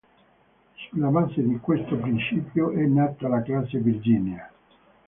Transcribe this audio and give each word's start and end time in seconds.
Sulla 0.89 1.09
base 1.09 1.43
di 1.43 1.59
questo 1.59 1.95
principio 1.95 2.71
è 2.71 2.83
nata 2.87 3.27
la 3.27 3.43
classe 3.43 3.77
Virginia. 3.77 4.51